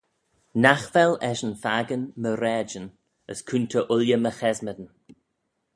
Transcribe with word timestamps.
Nagh 0.63 0.85
vel 0.93 1.13
eshyn 1.29 1.55
fakin 1.63 2.01
my 2.21 2.31
raaidyn, 2.41 2.87
as 3.31 3.39
coontey 3.47 3.85
ooilley 3.93 4.19
my 4.23 4.31
chesmadyn. 4.39 4.89